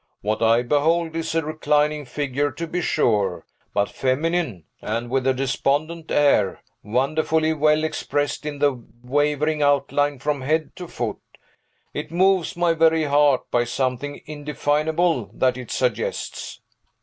[0.21, 5.33] What I behold is a reclining figure, to be sure, but feminine, and with a
[5.35, 11.21] despondent air, wonderfully well expressed in the wavering outline from head to foot.
[11.93, 16.61] It moves my very heart by something indefinable that it suggests."